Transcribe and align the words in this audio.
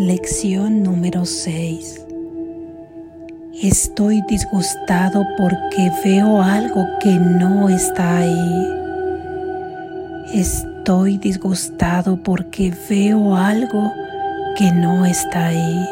Lección 0.00 0.82
número 0.82 1.26
6. 1.26 2.06
Estoy 3.62 4.22
disgustado 4.30 5.26
porque 5.36 5.92
veo 6.02 6.40
algo 6.40 6.86
que 7.02 7.10
no 7.10 7.68
está 7.68 8.20
ahí. 8.20 8.66
Estoy 10.32 11.18
disgustado 11.18 12.18
porque 12.22 12.72
veo 12.88 13.36
algo 13.36 13.92
que 14.56 14.72
no 14.72 15.04
está 15.04 15.48
ahí. 15.48 15.86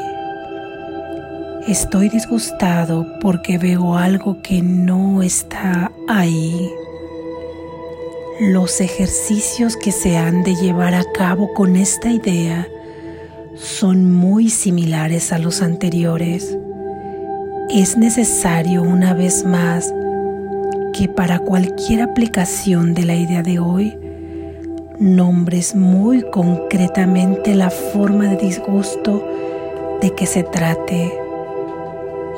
Estoy 1.67 2.09
disgustado 2.09 3.07
porque 3.21 3.59
veo 3.59 3.95
algo 3.95 4.41
que 4.41 4.63
no 4.63 5.23
está 5.23 5.93
ahí. 6.09 6.71
Los 8.41 8.81
ejercicios 8.81 9.77
que 9.77 9.93
se 9.93 10.17
han 10.17 10.45
de 10.45 10.55
llevar 10.55 10.95
a 10.95 11.05
cabo 11.13 11.53
con 11.53 11.77
esta 11.77 12.11
idea 12.11 12.67
son 13.61 14.15
muy 14.15 14.51
similares 14.51 15.33
a 15.33 15.39
los 15.39 15.63
anteriores. 15.63 16.57
Es 17.71 17.97
necesario 17.97 18.83
una 18.83 19.15
vez 19.15 19.45
más 19.45 19.93
que 20.93 21.09
para 21.09 21.39
cualquier 21.39 22.03
aplicación 22.03 22.95
de 22.95 23.05
la 23.05 23.15
idea 23.15 23.43
de 23.43 23.59
hoy 23.59 23.97
nombres 24.99 25.77
muy 25.77 26.23
concretamente 26.23 27.55
la 27.55 27.71
forma 27.71 28.27
de 28.27 28.37
disgusto 28.37 29.25
de 30.01 30.15
que 30.15 30.27
se 30.27 30.43
trate. 30.43 31.13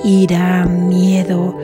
Ira, 0.05 0.67
miedo, 0.67 1.57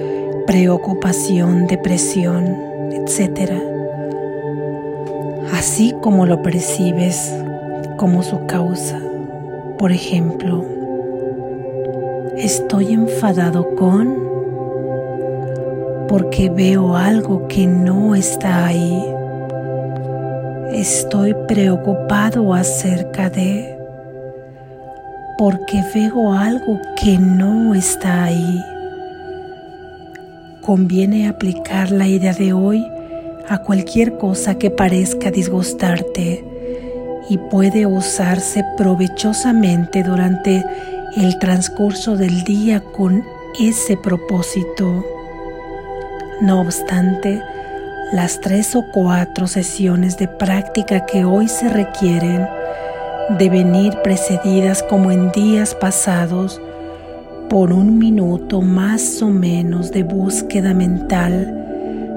preocupación, 0.47 1.67
depresión, 1.67 2.57
etc. 2.93 3.53
Así 5.53 5.95
como 6.01 6.27
lo 6.27 6.43
percibes 6.43 7.33
como 7.97 8.23
su 8.23 8.47
causa. 8.47 9.06
Por 9.79 9.93
ejemplo, 9.93 10.65
estoy 12.39 12.95
enfadado 12.95 13.75
con 13.75 14.17
porque 16.09 16.49
veo 16.49 16.97
algo 16.97 17.47
que 17.47 17.67
no 17.67 18.15
está 18.15 18.67
ahí. 18.67 19.05
Estoy 20.73 21.35
preocupado 21.47 22.55
acerca 22.55 23.29
de 23.29 23.77
porque 25.37 25.83
veo 25.95 26.33
algo 26.33 26.81
que 26.99 27.19
no 27.19 27.75
está 27.75 28.25
ahí. 28.25 28.63
Conviene 30.63 31.29
aplicar 31.29 31.91
la 31.91 32.09
idea 32.09 32.33
de 32.33 32.55
hoy 32.55 32.83
a 33.47 33.59
cualquier 33.59 34.17
cosa 34.17 34.57
que 34.57 34.71
parezca 34.71 35.31
disgustarte 35.31 36.56
y 37.29 37.39
puede 37.39 37.87
usarse 37.87 38.65
provechosamente 38.77 40.03
durante 40.03 40.65
el 41.17 41.39
transcurso 41.39 42.17
del 42.17 42.45
día 42.45 42.81
con 42.81 43.25
ese 43.59 43.97
propósito. 43.97 45.05
No 46.41 46.61
obstante, 46.61 47.41
las 48.13 48.41
tres 48.41 48.77
o 48.77 48.85
cuatro 48.93 49.47
sesiones 49.47 50.17
de 50.19 50.29
práctica 50.29 51.07
que 51.07 51.25
hoy 51.25 51.49
se 51.49 51.69
requieren 51.69 52.47
deben 53.39 53.75
ir 53.75 53.97
precedidas 54.03 54.83
como 54.83 55.11
en 55.11 55.33
días 55.33 55.75
pasados 55.75 56.61
por 57.49 57.73
un 57.73 57.99
minuto 57.99 58.61
más 58.61 59.23
o 59.23 59.29
menos 59.29 59.91
de 59.91 60.03
búsqueda 60.03 60.75
mental 60.75 61.53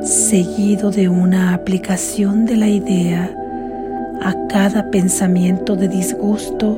seguido 0.04 0.92
de 0.92 1.10
una 1.10 1.54
aplicación 1.54 2.46
de 2.46 2.56
la 2.56 2.68
idea 2.68 3.39
a 4.22 4.36
cada 4.48 4.89
pensamiento 4.92 5.75
de 5.75 5.88
disgusto 5.88 6.78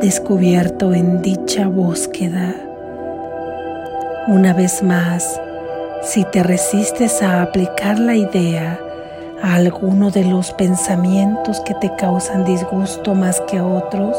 descubierto 0.00 0.92
en 0.92 1.22
dicha 1.22 1.68
búsqueda. 1.68 2.54
Una 4.28 4.52
vez 4.52 4.82
más, 4.82 5.40
si 6.02 6.24
te 6.24 6.42
resistes 6.42 7.22
a 7.22 7.42
aplicar 7.42 7.98
la 7.98 8.16
idea 8.16 8.78
a 9.42 9.54
alguno 9.54 10.10
de 10.10 10.24
los 10.24 10.52
pensamientos 10.52 11.60
que 11.60 11.74
te 11.74 11.90
causan 11.96 12.44
disgusto 12.44 13.14
más 13.14 13.40
que 13.42 13.60
otros, 13.60 14.16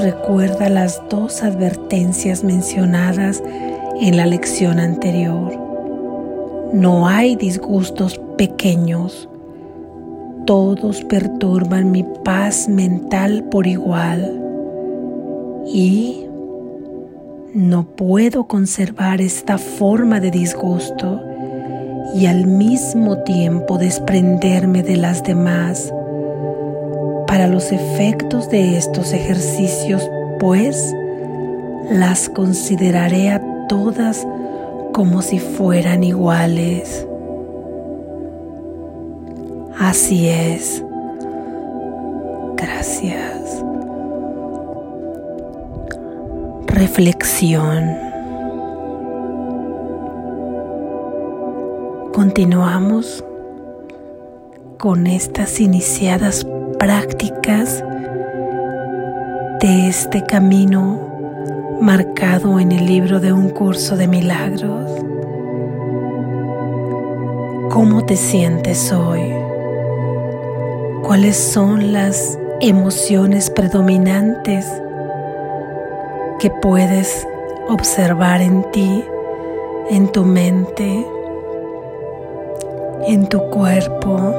recuerda 0.00 0.68
las 0.68 1.00
dos 1.08 1.42
advertencias 1.42 2.42
mencionadas 2.42 3.42
en 4.00 4.16
la 4.16 4.26
lección 4.26 4.80
anterior. 4.80 5.52
No 6.72 7.06
hay 7.06 7.36
disgustos 7.36 8.20
pequeños 8.36 9.28
todos 10.46 11.04
perturban 11.04 11.90
mi 11.90 12.04
paz 12.24 12.68
mental 12.68 13.44
por 13.50 13.66
igual 13.66 14.40
y 15.66 16.26
no 17.54 17.84
puedo 17.84 18.44
conservar 18.46 19.20
esta 19.20 19.58
forma 19.58 20.20
de 20.20 20.30
disgusto 20.30 21.20
y 22.14 22.26
al 22.26 22.46
mismo 22.46 23.18
tiempo 23.18 23.78
desprenderme 23.78 24.82
de 24.82 24.96
las 24.96 25.22
demás. 25.22 25.92
Para 27.26 27.46
los 27.46 27.72
efectos 27.72 28.50
de 28.50 28.76
estos 28.76 29.12
ejercicios, 29.12 30.10
pues, 30.38 30.94
las 31.90 32.28
consideraré 32.28 33.30
a 33.30 33.40
todas 33.68 34.26
como 34.92 35.22
si 35.22 35.38
fueran 35.38 36.04
iguales. 36.04 37.06
Así 39.82 40.28
es. 40.28 40.80
Gracias. 42.54 43.64
Reflexión. 46.68 47.96
Continuamos 52.14 53.24
con 54.78 55.08
estas 55.08 55.58
iniciadas 55.58 56.46
prácticas 56.78 57.82
de 59.60 59.88
este 59.88 60.24
camino 60.24 61.76
marcado 61.80 62.60
en 62.60 62.70
el 62.70 62.86
libro 62.86 63.18
de 63.18 63.32
un 63.32 63.48
curso 63.48 63.96
de 63.96 64.06
milagros. 64.06 64.88
¿Cómo 67.68 68.06
te 68.06 68.16
sientes 68.16 68.92
hoy? 68.92 69.41
Cuáles 71.02 71.36
son 71.36 71.92
las 71.92 72.38
emociones 72.60 73.50
predominantes 73.50 74.64
que 76.38 76.48
puedes 76.48 77.26
observar 77.68 78.40
en 78.40 78.64
ti, 78.70 79.04
en 79.90 80.10
tu 80.12 80.24
mente, 80.24 81.06
en 83.06 83.28
tu 83.28 83.40
cuerpo, 83.50 84.34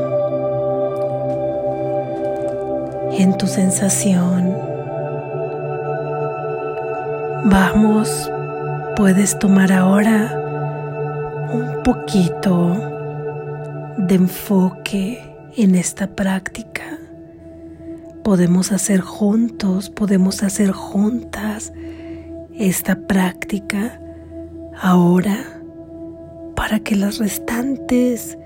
en 3.18 3.38
tu 3.38 3.46
sensación. 3.46 4.58
Vamos, 7.46 8.32
puedes 8.96 9.38
tomar 9.38 9.72
ahora 9.74 10.32
un 11.52 11.84
poquito 11.84 12.78
de 13.98 14.16
enfoque 14.16 15.33
en 15.56 15.76
esta 15.76 16.16
práctica. 16.16 17.00
Podemos 18.24 18.72
hacer 18.72 19.02
juntos, 19.02 19.90
podemos 19.90 20.44
hacer 20.44 20.72
juntas 20.72 21.74
esta 22.56 22.96
práctica 23.08 24.00
ahora 24.82 25.38
para 26.56 26.80
que 26.80 26.96
las 26.96 27.18
restantes 27.18 28.38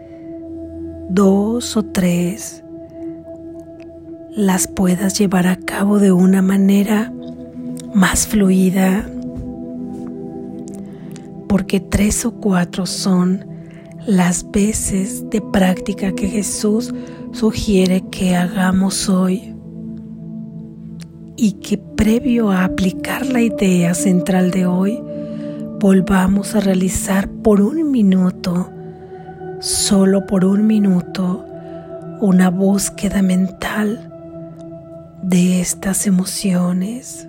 dos 1.09 1.77
o 1.77 1.83
tres 1.83 2.63
las 4.35 4.67
puedas 4.67 5.17
llevar 5.17 5.47
a 5.47 5.55
cabo 5.55 5.99
de 5.99 6.11
una 6.11 6.41
manera 6.41 7.11
más 7.93 8.27
fluida, 8.27 9.09
porque 11.47 11.79
tres 11.79 12.25
o 12.25 12.33
cuatro 12.33 12.85
son 12.85 13.56
las 14.07 14.49
veces 14.51 15.29
de 15.29 15.41
práctica 15.41 16.13
que 16.13 16.29
Jesús 16.29 16.93
sugiere 17.33 18.05
que 18.09 18.37
hagamos 18.37 19.09
hoy 19.09 19.53
y 21.35 21.51
que 21.51 21.77
previo 21.77 22.49
a 22.49 22.63
aplicar 22.63 23.25
la 23.25 23.41
idea 23.41 23.93
central 23.93 24.49
de 24.51 24.65
hoy, 24.65 25.03
volvamos 25.81 26.55
a 26.55 26.61
realizar 26.61 27.29
por 27.29 27.59
un 27.61 27.91
minuto, 27.91 28.71
solo 29.59 30.25
por 30.25 30.45
un 30.45 30.65
minuto, 30.65 31.45
una 32.21 32.49
búsqueda 32.49 33.21
mental 33.21 34.09
de 35.21 35.59
estas 35.59 36.07
emociones. 36.07 37.27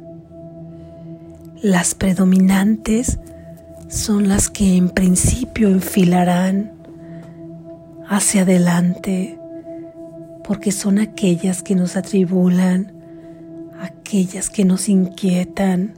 Las 1.60 1.96
predominantes 1.96 3.18
son 3.88 4.28
las 4.28 4.50
que 4.50 4.76
en 4.76 4.90
principio 4.90 5.68
enfilarán 5.68 6.72
hacia 8.08 8.42
adelante 8.42 9.38
porque 10.44 10.72
son 10.72 10.98
aquellas 10.98 11.62
que 11.62 11.74
nos 11.74 11.96
atribulan 11.96 12.98
aquellas 13.80 14.50
que 14.50 14.64
nos 14.64 14.88
inquietan, 14.88 15.94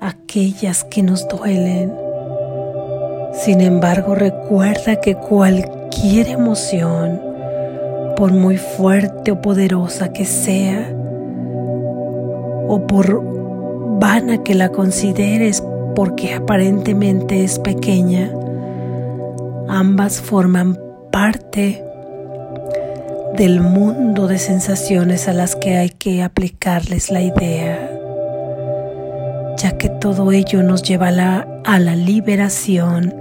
aquellas 0.00 0.84
que 0.84 1.02
nos 1.02 1.26
duelen. 1.28 1.92
Sin 3.32 3.60
embargo, 3.60 4.14
recuerda 4.14 5.00
que 5.00 5.14
cualquier 5.14 6.28
emoción, 6.28 7.20
por 8.16 8.32
muy 8.32 8.56
fuerte 8.56 9.30
o 9.30 9.40
poderosa 9.40 10.12
que 10.12 10.24
sea, 10.24 10.94
o 12.68 12.86
por 12.86 13.22
vana 13.98 14.42
que 14.42 14.54
la 14.54 14.70
consideres 14.70 15.62
porque 15.96 16.34
aparentemente 16.34 17.42
es 17.42 17.58
pequeña, 17.58 18.30
ambas 19.66 20.20
forman 20.20 20.78
parte 21.10 21.82
del 23.34 23.62
mundo 23.62 24.28
de 24.28 24.38
sensaciones 24.38 25.26
a 25.26 25.32
las 25.32 25.56
que 25.56 25.78
hay 25.78 25.88
que 25.88 26.22
aplicarles 26.22 27.10
la 27.10 27.22
idea, 27.22 27.90
ya 29.56 29.78
que 29.78 29.88
todo 29.88 30.32
ello 30.32 30.62
nos 30.62 30.82
lleva 30.82 31.08
a 31.08 31.78
la, 31.78 31.96
liberación 31.96 33.14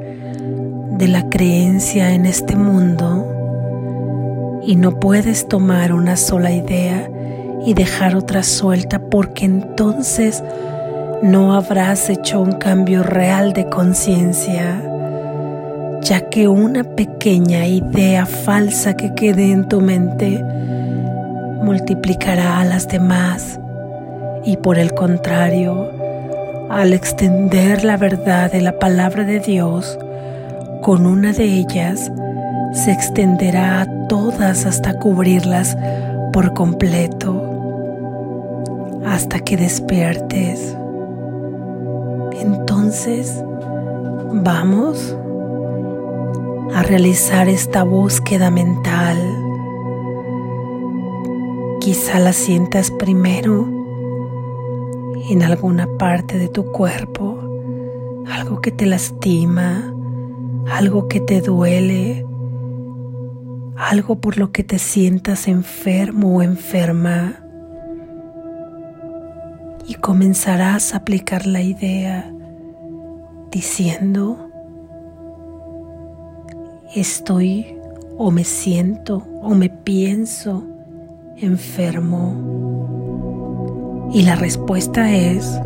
de 0.97 1.07
la 1.07 1.29
creencia 1.29 2.13
en 2.13 2.25
este 2.25 2.57
mundo 2.57 4.61
y 4.65 4.75
no 4.75 4.99
puedes 4.99 5.47
tomar 5.47 5.93
una 5.93 6.17
sola 6.17 6.51
idea 6.51 7.09
y 7.65 7.73
dejar 7.73 8.17
otra 8.17 8.43
suelta 8.43 8.99
porque 8.99 9.45
entonces 9.45 10.43
no 11.25 11.55
habrás 11.55 12.09
hecho 12.11 12.39
un 12.39 12.53
cambio 12.53 13.01
real 13.01 13.51
de 13.53 13.67
conciencia 13.67 14.79
ya 16.01 16.29
que 16.29 16.47
una 16.47 16.83
pequeña 16.83 17.65
idea 17.65 18.27
falsa 18.27 18.95
que 18.95 19.15
quede 19.15 19.51
en 19.51 19.67
tu 19.67 19.81
mente 19.81 20.43
multiplicará 21.63 22.59
a 22.59 22.63
las 22.63 22.87
demás 22.87 23.59
y 24.43 24.57
por 24.57 24.77
el 24.77 24.93
contrario, 24.93 25.89
al 26.69 26.93
extender 26.93 27.83
la 27.83 27.97
verdad 27.97 28.51
de 28.51 28.61
la 28.61 28.77
palabra 28.77 29.23
de 29.23 29.39
Dios 29.39 29.97
con 30.83 31.07
una 31.07 31.33
de 31.33 31.45
ellas, 31.45 32.11
se 32.71 32.91
extenderá 32.91 33.81
a 33.81 34.07
todas 34.07 34.67
hasta 34.67 34.93
cubrirlas 34.99 35.75
por 36.31 36.53
completo, 36.53 37.41
hasta 39.07 39.39
que 39.39 39.57
despiertes. 39.57 40.77
Entonces, 42.39 43.43
vamos 44.33 45.15
a 46.73 46.83
realizar 46.83 47.47
esta 47.47 47.83
búsqueda 47.83 48.51
mental. 48.51 49.17
Quizá 51.79 52.19
la 52.19 52.33
sientas 52.33 52.91
primero 52.91 53.67
en 55.29 55.43
alguna 55.43 55.87
parte 55.97 56.37
de 56.37 56.49
tu 56.49 56.71
cuerpo, 56.71 57.39
algo 58.31 58.59
que 58.61 58.71
te 58.71 58.85
lastima, 58.85 59.93
algo 60.69 61.07
que 61.07 61.21
te 61.21 61.41
duele, 61.41 62.25
algo 63.77 64.19
por 64.19 64.37
lo 64.37 64.51
que 64.51 64.63
te 64.63 64.79
sientas 64.79 65.47
enfermo 65.47 66.37
o 66.37 66.41
enferma. 66.41 67.44
Y 69.87 69.93
comenzarás 69.95 70.93
a 70.93 70.97
aplicar 70.97 71.45
la 71.45 71.61
idea 71.61 72.31
diciendo, 73.51 74.49
estoy 76.95 77.77
o 78.17 78.31
me 78.31 78.43
siento 78.43 79.27
o 79.41 79.53
me 79.53 79.69
pienso 79.69 80.63
enfermo? 81.37 82.55
Y 84.11 84.23
la 84.23 84.35
respuesta 84.35 85.11
es 85.11 85.59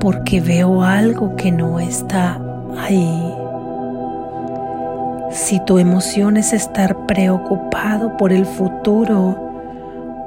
porque 0.00 0.40
veo 0.40 0.82
algo 0.82 1.34
que 1.36 1.50
no 1.50 1.80
está 1.80 2.40
ahí. 2.76 3.34
Si 5.30 5.62
tu 5.64 5.78
emoción 5.78 6.36
es 6.36 6.52
estar 6.52 7.06
preocupado 7.06 8.16
por 8.16 8.32
el 8.32 8.46
futuro 8.46 9.36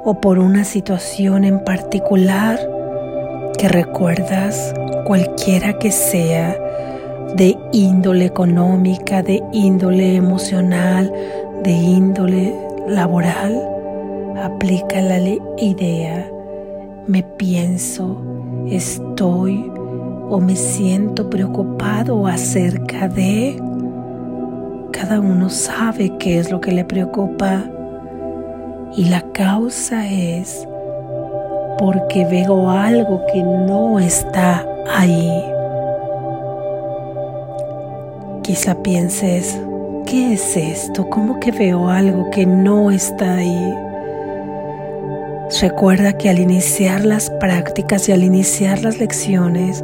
o 0.04 0.20
por 0.20 0.38
una 0.38 0.64
situación 0.64 1.44
en 1.44 1.62
particular 1.64 2.58
que 3.58 3.68
recuerdas, 3.68 4.74
cualquiera 5.04 5.78
que 5.78 5.90
sea, 5.90 6.56
de 7.36 7.56
índole 7.72 8.26
económica, 8.26 9.22
de 9.22 9.42
índole 9.52 10.16
emocional, 10.16 11.12
de 11.62 11.70
índole 11.70 12.54
laboral, 12.88 13.60
aplica 14.42 15.00
la 15.00 15.18
idea, 15.58 16.30
me 17.06 17.22
pienso, 17.22 18.20
estoy 18.68 19.70
o 20.28 20.40
me 20.40 20.56
siento 20.56 21.28
preocupado 21.28 22.26
acerca 22.26 23.08
de... 23.08 23.60
Cada 24.92 25.20
uno 25.20 25.48
sabe 25.50 26.16
qué 26.18 26.38
es 26.38 26.50
lo 26.50 26.60
que 26.60 26.70
le 26.70 26.84
preocupa 26.84 27.64
y 28.94 29.06
la 29.06 29.22
causa 29.32 30.08
es 30.08 30.68
porque 31.82 32.24
veo 32.24 32.70
algo 32.70 33.26
que 33.32 33.42
no 33.42 33.98
está 33.98 34.64
ahí. 34.88 35.44
Quizá 38.44 38.80
pienses, 38.84 39.60
¿qué 40.06 40.34
es 40.34 40.56
esto? 40.56 41.10
¿Cómo 41.10 41.40
que 41.40 41.50
veo 41.50 41.88
algo 41.88 42.30
que 42.30 42.46
no 42.46 42.92
está 42.92 43.34
ahí? 43.34 43.74
Recuerda 45.60 46.12
que 46.12 46.30
al 46.30 46.38
iniciar 46.38 47.04
las 47.04 47.30
prácticas 47.30 48.08
y 48.08 48.12
al 48.12 48.22
iniciar 48.22 48.80
las 48.84 49.00
lecciones, 49.00 49.82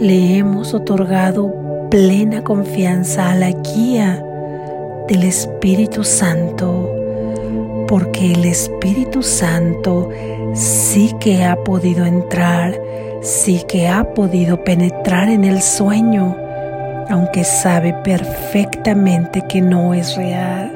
le 0.00 0.38
hemos 0.38 0.72
otorgado 0.72 1.88
plena 1.90 2.42
confianza 2.42 3.32
a 3.32 3.34
la 3.34 3.50
guía 3.50 4.24
del 5.08 5.24
Espíritu 5.24 6.04
Santo, 6.04 6.90
porque 7.86 8.32
el 8.32 8.44
Espíritu 8.44 9.22
Santo 9.22 10.10
sí 10.54 11.14
que 11.20 11.44
ha 11.44 11.56
podido 11.56 12.04
entrar, 12.06 12.80
sí 13.22 13.62
que 13.68 13.88
ha 13.88 14.14
podido 14.14 14.62
penetrar 14.64 15.28
en 15.28 15.44
el 15.44 15.62
sueño 15.62 16.36
aunque 17.08 17.44
sabe 17.44 17.92
perfectamente 17.92 19.42
que 19.48 19.60
no 19.60 19.94
es 19.94 20.16
real. 20.16 20.72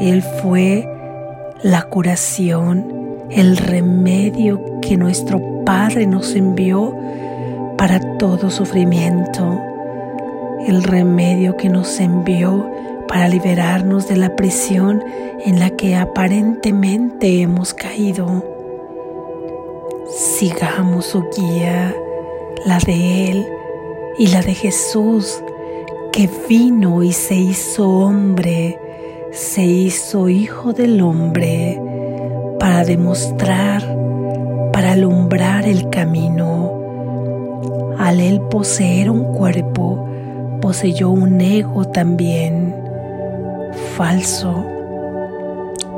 Él 0.00 0.22
fue 0.22 0.88
la 1.62 1.82
curación, 1.82 3.26
el 3.30 3.56
remedio 3.56 4.80
que 4.80 4.96
nuestro 4.96 5.64
Padre 5.64 6.06
nos 6.06 6.34
envió 6.34 6.94
para 7.76 8.00
todo 8.18 8.50
sufrimiento, 8.50 9.60
el 10.66 10.82
remedio 10.82 11.56
que 11.56 11.68
nos 11.68 12.00
envió 12.00 12.70
para 13.10 13.26
liberarnos 13.26 14.06
de 14.06 14.16
la 14.16 14.36
prisión 14.36 15.02
en 15.44 15.58
la 15.58 15.70
que 15.70 15.96
aparentemente 15.96 17.42
hemos 17.42 17.74
caído. 17.74 18.44
Sigamos 20.08 21.06
su 21.06 21.24
guía, 21.36 21.92
la 22.64 22.78
de 22.78 23.32
Él, 23.32 23.48
y 24.16 24.28
la 24.28 24.42
de 24.42 24.54
Jesús, 24.54 25.42
que 26.12 26.30
vino 26.48 27.02
y 27.02 27.10
se 27.10 27.34
hizo 27.34 27.90
hombre, 27.90 28.78
se 29.32 29.64
hizo 29.64 30.28
hijo 30.28 30.72
del 30.72 31.02
hombre, 31.02 31.82
para 32.60 32.84
demostrar, 32.84 33.82
para 34.72 34.92
alumbrar 34.92 35.66
el 35.66 35.90
camino. 35.90 36.78
Al 37.98 38.20
él 38.20 38.40
poseer 38.42 39.10
un 39.10 39.34
cuerpo, 39.34 40.06
poseyó 40.60 41.10
un 41.10 41.40
ego 41.40 41.86
también, 41.86 42.69
falso. 44.00 44.64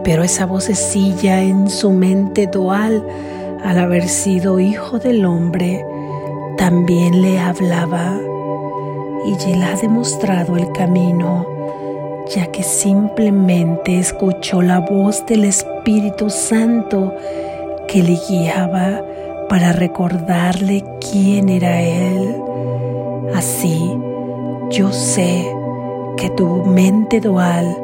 Pero 0.02 0.24
esa 0.24 0.44
vocecilla 0.44 1.40
en 1.40 1.70
su 1.70 1.92
mente 1.92 2.48
dual, 2.48 3.06
al 3.64 3.78
haber 3.78 4.08
sido 4.08 4.58
hijo 4.58 4.98
del 4.98 5.24
hombre, 5.24 5.86
también 6.56 7.22
le 7.22 7.38
hablaba 7.38 8.18
y 9.24 9.52
él 9.52 9.62
ha 9.62 9.76
demostrado 9.76 10.56
el 10.56 10.72
camino, 10.72 11.46
ya 12.34 12.46
que 12.50 12.64
simplemente 12.64 14.00
escuchó 14.00 14.62
la 14.62 14.80
voz 14.80 15.24
del 15.26 15.44
Espíritu 15.44 16.28
Santo 16.28 17.14
que 17.86 18.02
le 18.02 18.18
guiaba 18.28 19.00
para 19.48 19.72
recordarle 19.72 20.82
quién 21.00 21.48
era 21.48 21.80
Él. 21.82 22.34
Así, 23.32 23.96
yo 24.70 24.90
sé 24.90 25.54
que 26.16 26.30
tu 26.30 26.64
mente 26.64 27.20
dual, 27.20 27.76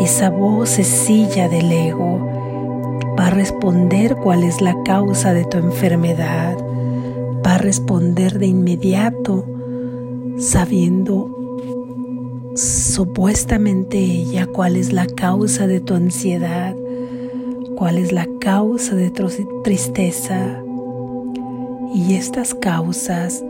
esa 0.00 0.30
vocecilla 0.30 1.48
del 1.48 1.70
ego, 1.70 2.18
va 3.18 3.28
a 3.28 3.30
responder 3.30 4.16
cuál 4.16 4.42
es 4.42 4.60
la 4.60 4.74
causa 4.84 5.32
de 5.32 5.44
tu 5.44 5.58
enfermedad 5.58 6.56
va 7.44 7.54
a 7.54 7.58
responder 7.58 8.38
de 8.38 8.46
inmediato 8.46 9.44
sabiendo 10.38 11.30
supuestamente 12.54 13.98
ella 13.98 14.46
cuál 14.46 14.76
es 14.76 14.92
la 14.92 15.06
causa 15.06 15.66
de 15.66 15.80
tu 15.80 15.94
ansiedad, 15.94 16.74
cuál 17.76 17.98
es 17.98 18.12
la 18.12 18.28
causa 18.40 18.94
de 18.94 19.10
tristeza. 19.62 20.62
Y 21.94 22.14
estas 22.14 22.54
causas 22.54 23.44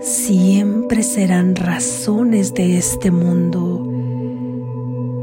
siempre 0.00 1.02
serán 1.02 1.54
razones 1.56 2.54
de 2.54 2.78
este 2.78 3.10
mundo. 3.10 3.93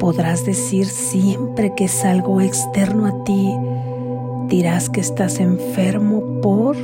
Podrás 0.01 0.47
decir 0.47 0.87
siempre 0.87 1.75
que 1.75 1.83
es 1.85 2.03
algo 2.05 2.41
externo 2.41 3.05
a 3.05 3.23
ti. 3.23 3.53
Dirás 4.47 4.89
que 4.89 4.99
estás 4.99 5.39
enfermo 5.39 6.41
por 6.41 6.75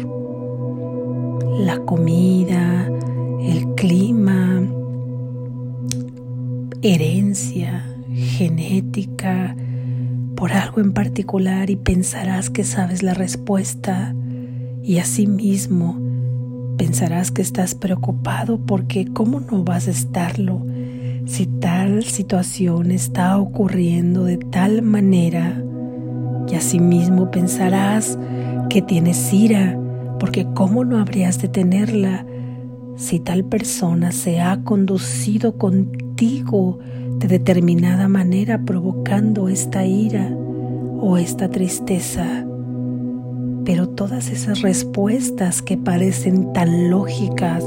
la 1.58 1.80
comida, 1.80 2.88
el 3.42 3.74
clima, 3.74 4.62
herencia, 6.84 7.84
genética, 8.14 9.56
por 10.36 10.54
algo 10.54 10.80
en 10.80 10.94
particular 10.94 11.72
y 11.72 11.76
pensarás 11.76 12.52
que 12.52 12.64
sabes 12.64 13.02
la 13.02 13.16
respuesta 13.16 14.14
y 14.84 15.00
asimismo 15.00 16.00
pensarás 16.78 17.32
que 17.32 17.42
estás 17.42 17.74
preocupado 17.74 18.60
porque 18.60 19.08
¿cómo 19.12 19.40
no 19.40 19.64
vas 19.64 19.88
a 19.88 19.92
estarlo 19.92 20.62
si 21.28 21.46
tal 21.46 22.04
situación 22.04 22.92
está 22.92 23.38
ocurriendo 23.38 24.24
de 24.24 24.38
tal 24.38 24.82
manera? 24.82 25.64
Y 26.50 26.56
asimismo 26.56 27.30
pensarás 27.30 28.18
que 28.70 28.82
tienes 28.82 29.32
ira 29.32 29.78
porque 30.20 30.48
¿cómo 30.56 30.84
no 30.84 30.98
habrías 30.98 31.40
de 31.40 31.50
tenerla 31.50 32.26
si 32.96 33.20
tal 33.20 33.46
persona 33.46 34.12
se 34.12 34.42
ha 34.42 34.64
conducido 34.64 35.58
contigo 35.58 36.80
de 37.20 37.28
determinada 37.28 38.08
manera 38.08 38.64
provocando 38.64 39.50
esta 39.50 39.86
ira 39.86 40.30
o 41.00 41.18
esta 41.18 41.50
tristeza. 41.50 42.46
Pero 43.66 43.90
todas 43.90 44.30
esas 44.30 44.62
respuestas 44.62 45.62
que 45.62 45.78
parecen 45.78 46.54
tan 46.54 46.90
lógicas 46.90 47.64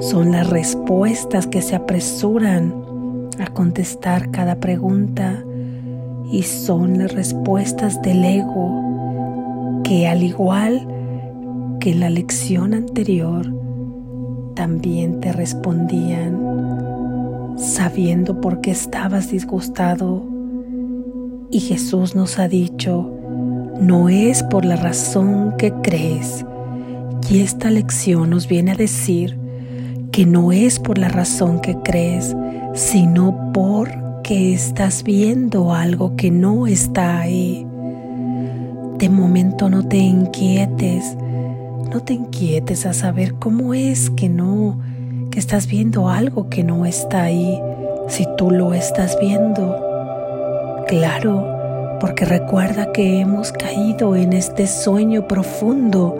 son 0.00 0.32
las 0.32 0.48
respuestas 0.48 1.46
que 1.46 1.62
se 1.62 1.74
apresuran 1.74 2.74
a 3.38 3.46
contestar 3.46 4.30
cada 4.30 4.56
pregunta 4.56 5.44
y 6.30 6.42
son 6.42 6.98
las 6.98 7.12
respuestas 7.12 8.00
del 8.02 8.24
ego 8.24 9.80
que 9.84 10.06
al 10.06 10.22
igual 10.22 10.86
que 11.80 11.94
la 11.94 12.10
lección 12.10 12.74
anterior 12.74 13.46
también 14.54 15.20
te 15.20 15.32
respondían 15.32 16.58
sabiendo 17.56 18.40
por 18.40 18.60
qué 18.60 18.70
estabas 18.70 19.30
disgustado. 19.30 20.24
Y 21.50 21.60
Jesús 21.60 22.14
nos 22.14 22.38
ha 22.38 22.48
dicho, 22.48 23.10
no 23.80 24.08
es 24.08 24.42
por 24.44 24.64
la 24.64 24.76
razón 24.76 25.54
que 25.58 25.72
crees. 25.82 26.44
Y 27.30 27.40
esta 27.40 27.70
lección 27.70 28.30
nos 28.30 28.48
viene 28.48 28.72
a 28.72 28.76
decir 28.76 29.47
que 30.18 30.26
no 30.26 30.50
es 30.50 30.80
por 30.80 30.98
la 30.98 31.08
razón 31.08 31.60
que 31.60 31.76
crees, 31.76 32.34
sino 32.74 33.52
porque 33.54 34.52
estás 34.52 35.04
viendo 35.04 35.72
algo 35.72 36.16
que 36.16 36.32
no 36.32 36.66
está 36.66 37.20
ahí. 37.20 37.64
De 38.96 39.08
momento 39.10 39.70
no 39.70 39.86
te 39.86 39.98
inquietes, 39.98 41.16
no 41.92 42.02
te 42.02 42.14
inquietes 42.14 42.84
a 42.84 42.94
saber 42.94 43.34
cómo 43.34 43.74
es 43.74 44.10
que 44.10 44.28
no 44.28 44.80
que 45.30 45.38
estás 45.38 45.68
viendo 45.68 46.08
algo 46.08 46.50
que 46.50 46.64
no 46.64 46.84
está 46.84 47.22
ahí, 47.22 47.56
si 48.08 48.26
tú 48.36 48.50
lo 48.50 48.74
estás 48.74 49.16
viendo. 49.20 49.76
Claro, 50.88 51.96
porque 52.00 52.24
recuerda 52.24 52.90
que 52.90 53.20
hemos 53.20 53.52
caído 53.52 54.16
en 54.16 54.32
este 54.32 54.66
sueño 54.66 55.28
profundo 55.28 56.18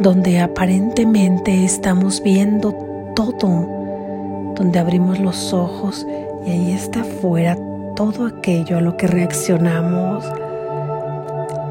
donde 0.00 0.40
aparentemente 0.40 1.66
estamos 1.66 2.22
viendo 2.22 2.89
todo, 3.14 4.54
donde 4.54 4.78
abrimos 4.78 5.18
los 5.18 5.52
ojos 5.52 6.06
y 6.46 6.50
ahí 6.50 6.72
está 6.72 7.00
afuera 7.00 7.56
todo 7.96 8.26
aquello 8.26 8.78
a 8.78 8.80
lo 8.80 8.96
que 8.96 9.06
reaccionamos. 9.06 10.24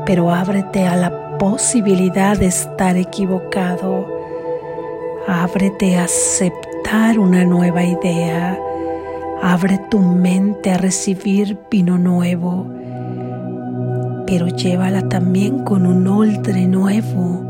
Pero 0.05 0.31
ábrete 0.31 0.85
a 0.85 0.95
la 0.95 1.37
posibilidad 1.37 2.37
de 2.37 2.47
estar 2.47 2.97
equivocado 2.97 4.19
Ábrete 5.31 5.95
a 5.95 6.05
aceptar 6.05 7.19
una 7.19 7.45
nueva 7.45 7.83
idea. 7.83 8.57
Abre 9.43 9.79
tu 9.91 9.99
mente 9.99 10.71
a 10.71 10.79
recibir 10.79 11.55
vino 11.69 11.99
nuevo, 11.99 12.65
pero 14.25 14.47
llévala 14.47 15.07
también 15.07 15.63
con 15.63 15.85
un 15.85 16.07
odre 16.07 16.65
nuevo, 16.65 17.43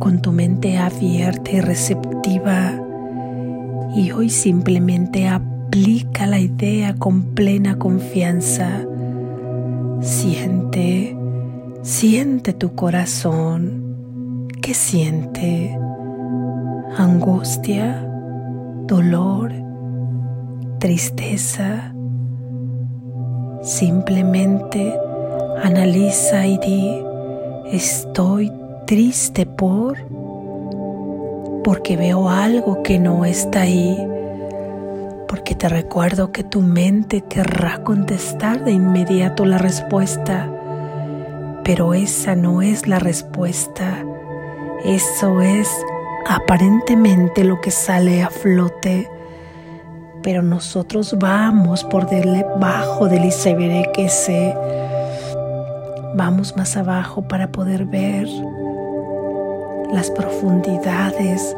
con 0.00 0.20
tu 0.20 0.32
mente 0.32 0.76
abierta 0.78 1.52
y 1.52 1.60
receptiva. 1.60 2.72
Y 3.94 4.10
hoy 4.10 4.30
simplemente 4.30 5.28
aplica 5.28 6.26
la 6.26 6.40
idea 6.40 6.94
con 6.94 7.34
plena 7.34 7.78
confianza. 7.78 8.84
Siente, 10.00 11.16
siente 11.82 12.52
tu 12.52 12.74
corazón. 12.74 14.48
¿Qué 14.60 14.74
siente? 14.74 15.78
angustia, 16.96 18.02
dolor, 18.86 19.52
tristeza. 20.78 21.94
Simplemente 23.62 24.94
analiza 25.62 26.46
y 26.46 26.58
di, 26.58 27.02
estoy 27.66 28.50
triste 28.90 29.46
por, 29.46 29.98
porque 31.62 31.96
veo 31.96 32.28
algo 32.28 32.82
que 32.82 32.98
no 32.98 33.24
está 33.24 33.60
ahí, 33.60 33.96
porque 35.28 35.54
te 35.54 35.68
recuerdo 35.68 36.32
que 36.32 36.42
tu 36.42 36.60
mente 36.60 37.20
querrá 37.20 37.84
contestar 37.84 38.64
de 38.64 38.72
inmediato 38.72 39.46
la 39.46 39.58
respuesta, 39.58 40.50
pero 41.62 41.94
esa 41.94 42.34
no 42.34 42.62
es 42.62 42.88
la 42.88 42.98
respuesta, 42.98 44.04
eso 44.84 45.40
es 45.40 45.70
aparentemente 46.26 47.44
lo 47.44 47.60
que 47.60 47.70
sale 47.70 48.24
a 48.24 48.28
flote, 48.28 49.08
pero 50.20 50.42
nosotros 50.42 51.16
vamos 51.16 51.84
por 51.84 52.10
debajo 52.10 53.06
del 53.06 53.26
iceberg 53.26 53.92
ese, 53.98 54.52
vamos 56.16 56.56
más 56.56 56.76
abajo 56.76 57.22
para 57.22 57.52
poder 57.52 57.84
ver 57.84 58.26
las 59.92 60.10
profundidades 60.10 61.56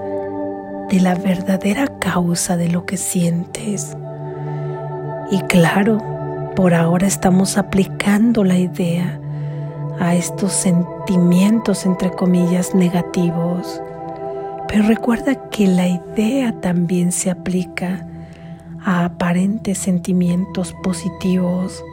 de 0.91 1.01
la 1.01 1.15
verdadera 1.15 1.87
causa 1.99 2.57
de 2.57 2.69
lo 2.69 2.85
que 2.87 2.97
sientes. 2.97 3.97
Y 5.31 5.41
claro, 5.43 5.99
por 6.57 6.75
ahora 6.75 7.07
estamos 7.07 7.57
aplicando 7.57 8.45
la 8.45 8.59
idea 8.59 9.19
a 9.99 10.15
estos 10.15 10.53
sentimientos 10.53 11.87
entre 11.87 12.11
comillas 12.11 12.75
negativos 12.75 13.81
pero 14.73 14.85
recuerda 14.85 15.51
que 15.51 15.67
la 15.67 15.87
idea 15.87 16.59
también 16.63 17.13
se 17.13 17.31
aplica 17.31 18.07
a 18.83 19.05
aparentes 19.05 19.77
sentimientos 19.77 20.75
positivos, 20.83 21.85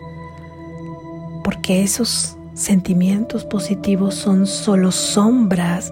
porque 1.43 1.83
esos 1.83 2.37
sentimientos 2.53 3.43
positivos 3.43 4.15
son 4.15 4.47
solo 4.47 4.93
sombras 4.93 5.91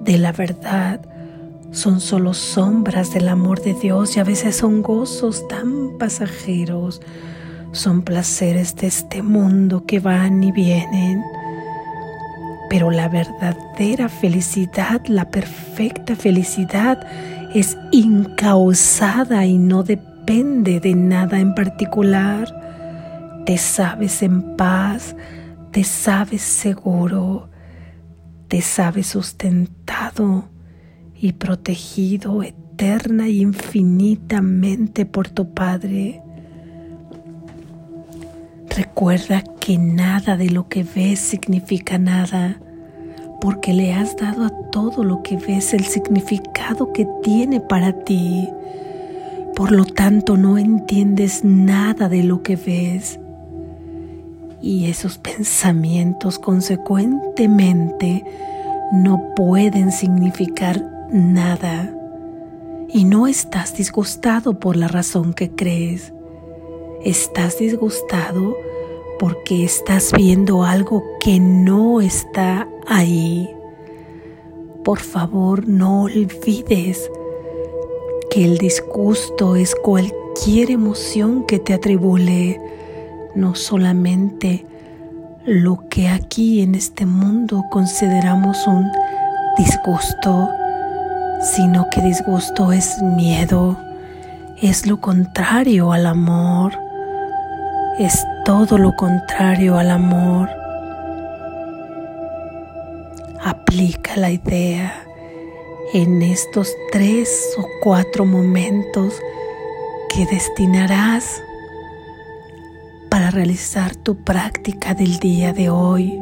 de 0.00 0.18
la 0.18 0.32
verdad, 0.32 1.00
son 1.72 2.00
solo 2.00 2.34
sombras 2.34 3.12
del 3.14 3.28
amor 3.28 3.62
de 3.62 3.74
Dios 3.74 4.16
y 4.16 4.20
a 4.20 4.24
veces 4.24 4.56
son 4.56 4.82
gozos 4.82 5.46
tan 5.48 5.98
pasajeros, 5.98 7.00
son 7.72 8.02
placeres 8.02 8.74
de 8.76 8.88
este 8.88 9.22
mundo 9.22 9.84
que 9.86 10.00
van 10.00 10.42
y 10.42 10.52
vienen. 10.52 11.22
Pero 12.68 12.90
la 12.90 13.08
verdadera 13.08 14.08
felicidad, 14.08 15.04
la 15.06 15.30
perfecta 15.30 16.16
felicidad, 16.16 17.06
es 17.54 17.76
incausada 17.90 19.44
y 19.44 19.58
no 19.58 19.82
depende 19.82 20.80
de 20.80 20.94
nada 20.94 21.38
en 21.38 21.54
particular. 21.54 23.42
Te 23.44 23.58
sabes 23.58 24.22
en 24.22 24.56
paz, 24.56 25.16
te 25.72 25.84
sabes 25.84 26.42
seguro, 26.42 27.49
te 28.50 28.62
sabes 28.62 29.06
sustentado 29.06 30.48
y 31.14 31.34
protegido 31.34 32.42
eterna 32.42 33.28
y 33.28 33.42
infinitamente 33.42 35.06
por 35.06 35.28
tu 35.28 35.54
Padre. 35.54 36.20
Recuerda 38.76 39.44
que 39.60 39.78
nada 39.78 40.36
de 40.36 40.50
lo 40.50 40.68
que 40.68 40.82
ves 40.82 41.20
significa 41.20 41.96
nada, 41.98 42.60
porque 43.40 43.72
le 43.72 43.94
has 43.94 44.16
dado 44.16 44.46
a 44.46 44.70
todo 44.72 45.04
lo 45.04 45.22
que 45.22 45.36
ves 45.36 45.72
el 45.72 45.84
significado 45.84 46.92
que 46.92 47.06
tiene 47.22 47.60
para 47.60 48.02
ti. 48.02 48.48
Por 49.54 49.70
lo 49.70 49.84
tanto, 49.84 50.36
no 50.36 50.58
entiendes 50.58 51.44
nada 51.44 52.08
de 52.08 52.24
lo 52.24 52.42
que 52.42 52.56
ves. 52.56 53.19
Y 54.62 54.90
esos 54.90 55.18
pensamientos 55.18 56.38
consecuentemente 56.38 58.24
no 58.92 59.34
pueden 59.36 59.92
significar 59.92 60.82
nada 61.10 61.94
y 62.92 63.04
no 63.04 63.26
estás 63.26 63.76
disgustado 63.76 64.58
por 64.58 64.76
la 64.76 64.88
razón 64.88 65.32
que 65.32 65.50
crees. 65.50 66.12
Estás 67.04 67.58
disgustado 67.58 68.56
porque 69.18 69.64
estás 69.64 70.12
viendo 70.12 70.64
algo 70.64 71.02
que 71.20 71.38
no 71.38 72.00
está 72.00 72.68
ahí. 72.86 73.48
Por 74.84 74.98
favor, 74.98 75.68
no 75.68 76.02
olvides 76.02 77.10
que 78.30 78.44
el 78.44 78.58
disgusto 78.58 79.56
es 79.56 79.74
cualquier 79.74 80.70
emoción 80.70 81.44
que 81.46 81.58
te 81.58 81.74
atribule, 81.74 82.60
no 83.34 83.54
solamente 83.54 84.66
lo 85.46 85.88
que 85.88 86.08
aquí 86.08 86.62
en 86.62 86.74
este 86.74 87.06
mundo 87.06 87.64
consideramos 87.70 88.66
un 88.66 88.90
disgusto, 89.56 90.50
sino 91.40 91.88
que 91.90 92.02
disgusto 92.02 92.72
es 92.72 93.00
miedo, 93.02 93.76
es 94.60 94.86
lo 94.86 95.00
contrario 95.00 95.92
al 95.92 96.06
amor, 96.06 96.78
es 97.98 98.26
todo 98.44 98.78
lo 98.78 98.94
contrario 98.96 99.78
al 99.78 99.90
amor. 99.90 100.50
Aplica 103.42 104.16
la 104.16 104.30
idea 104.30 104.92
en 105.94 106.22
estos 106.22 106.74
tres 106.92 107.54
o 107.58 107.66
cuatro 107.82 108.24
momentos 108.26 109.14
que 110.14 110.26
destinarás 110.26 111.42
realizar 113.30 113.96
tu 113.96 114.16
práctica 114.16 114.94
del 114.94 115.18
día 115.18 115.52
de 115.52 115.70
hoy 115.70 116.20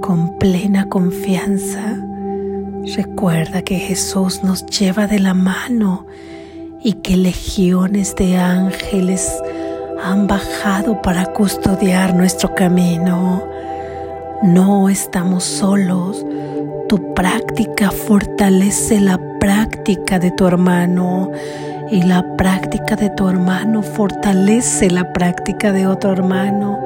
con 0.00 0.38
plena 0.38 0.88
confianza 0.88 1.98
Recuerda 2.84 3.62
que 3.62 3.76
Jesús 3.76 4.42
nos 4.42 4.64
lleva 4.66 5.06
de 5.06 5.18
la 5.18 5.34
mano 5.34 6.06
y 6.82 6.94
que 6.94 7.16
legiones 7.16 8.16
de 8.16 8.38
ángeles 8.38 9.30
han 10.02 10.26
bajado 10.26 11.02
para 11.02 11.26
custodiar 11.26 12.14
nuestro 12.14 12.54
camino. 12.54 13.44
No 14.42 14.88
estamos 14.88 15.44
solos. 15.44 16.24
Tu 16.88 17.12
práctica 17.12 17.90
fortalece 17.90 18.98
la 18.98 19.20
práctica 19.38 20.18
de 20.18 20.30
tu 20.30 20.46
hermano 20.46 21.30
y 21.90 22.02
la 22.02 22.24
práctica 22.36 22.94
de 22.96 23.10
tu 23.10 23.28
hermano 23.28 23.82
fortalece 23.82 24.90
la 24.90 25.12
práctica 25.12 25.72
de 25.72 25.86
otro 25.86 26.12
hermano 26.12 26.78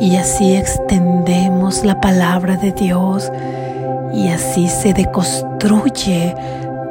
y 0.00 0.16
así 0.16 0.54
extendemos 0.54 1.84
la 1.84 2.00
palabra 2.00 2.56
de 2.56 2.72
Dios 2.72 3.30
y 4.12 4.28
así 4.28 4.68
se 4.68 4.94
deconstruye 4.94 6.34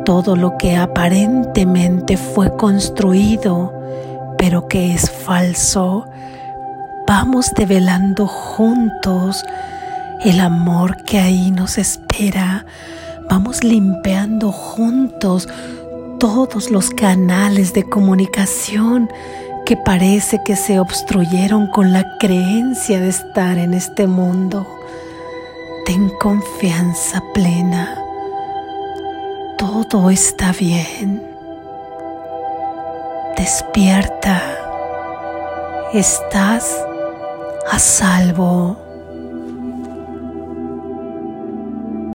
todo 0.05 0.35
lo 0.35 0.57
que 0.57 0.75
aparentemente 0.75 2.17
fue 2.17 2.55
construido, 2.55 3.73
pero 4.37 4.67
que 4.67 4.93
es 4.93 5.09
falso. 5.09 6.05
Vamos 7.07 7.51
develando 7.55 8.27
juntos 8.27 9.43
el 10.23 10.39
amor 10.39 11.03
que 11.03 11.19
ahí 11.19 11.51
nos 11.51 11.77
espera. 11.77 12.65
Vamos 13.29 13.63
limpiando 13.63 14.51
juntos 14.51 15.47
todos 16.23 16.71
los 16.71 16.89
canales 16.89 17.73
de 17.73 17.83
comunicación 17.83 19.11
que 19.65 19.75
parece 19.75 20.41
que 20.45 20.55
se 20.55 20.79
obstruyeron 20.79 21.67
con 21.67 21.91
la 21.91 22.17
creencia 22.17 23.01
de 23.01 23.09
estar 23.09 23.57
en 23.57 23.73
este 23.73 24.07
mundo. 24.07 24.65
Ten 25.85 26.07
confianza 26.21 27.21
plena. 27.33 28.01
Todo 29.57 30.09
está 30.09 30.53
bien. 30.53 31.21
Despierta. 33.35 34.41
Estás 35.91 36.73
a 37.69 37.79
salvo. 37.79 38.82